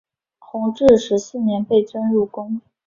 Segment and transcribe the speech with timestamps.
[0.39, 2.59] 弘治十四年被征入宫。